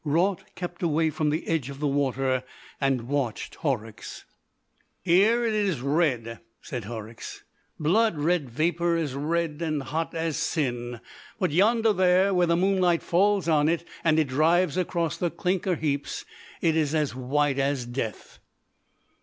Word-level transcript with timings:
Raut 0.03 0.45
kept 0.55 0.81
away 0.81 1.11
from 1.11 1.29
the 1.29 1.47
edge 1.47 1.69
of 1.69 1.79
the 1.79 1.85
water, 1.85 2.43
and 2.81 3.07
watched 3.07 3.53
Horrocks. 3.53 4.25
"Here 5.03 5.45
it 5.45 5.53
is 5.53 5.79
red," 5.81 6.39
said 6.63 6.85
Horrocks, 6.85 7.43
"blood 7.79 8.17
red 8.17 8.49
vapour 8.49 8.95
as 8.97 9.13
red 9.13 9.61
and 9.61 9.83
hot 9.83 10.15
as 10.15 10.37
sin; 10.37 11.01
but 11.39 11.51
yonder 11.51 11.93
there, 11.93 12.33
where 12.33 12.47
the 12.47 12.57
moonlight 12.57 13.03
falls 13.03 13.47
on 13.47 13.69
it, 13.69 13.87
and 14.03 14.17
it 14.17 14.27
drives 14.29 14.75
across 14.75 15.17
the 15.17 15.29
clinker 15.29 15.75
heaps, 15.75 16.25
it 16.61 16.75
is 16.75 16.95
as 16.95 17.13
white 17.13 17.59
as 17.59 17.85
death." 17.85 18.39